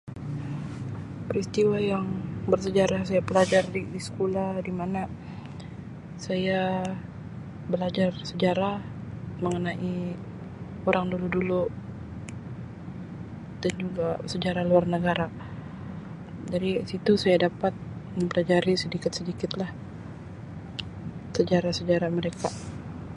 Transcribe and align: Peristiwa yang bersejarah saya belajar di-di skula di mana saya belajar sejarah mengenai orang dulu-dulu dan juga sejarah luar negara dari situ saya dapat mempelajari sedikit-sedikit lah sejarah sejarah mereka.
Peristiwa 1.29 1.77
yang 1.91 2.05
bersejarah 2.51 3.01
saya 3.09 3.21
belajar 3.29 3.63
di-di 3.73 4.01
skula 4.07 4.45
di 4.67 4.73
mana 4.79 5.01
saya 6.25 6.61
belajar 7.71 8.09
sejarah 8.29 8.75
mengenai 9.45 9.93
orang 10.89 11.05
dulu-dulu 11.13 11.63
dan 13.61 13.73
juga 13.83 14.07
sejarah 14.31 14.63
luar 14.69 14.85
negara 14.95 15.27
dari 16.53 16.71
situ 16.91 17.11
saya 17.23 17.37
dapat 17.47 17.73
mempelajari 18.17 18.73
sedikit-sedikit 18.83 19.51
lah 19.61 19.69
sejarah 21.37 21.73
sejarah 21.79 22.09
mereka. 22.17 22.49